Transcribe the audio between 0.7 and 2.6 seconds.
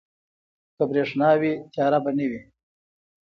که برښنا وي، تیاره به نه وي.